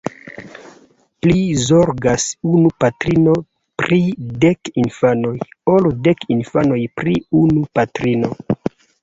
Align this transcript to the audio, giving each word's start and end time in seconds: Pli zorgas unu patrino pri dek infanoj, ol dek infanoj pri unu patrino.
Pli 1.25 1.33
zorgas 1.63 2.25
unu 2.51 2.71
patrino 2.83 3.35
pri 3.83 3.99
dek 4.47 4.73
infanoj, 4.85 5.35
ol 5.75 5.87
dek 6.09 6.27
infanoj 6.39 6.81
pri 7.03 7.17
unu 7.45 7.69
patrino. 7.81 8.35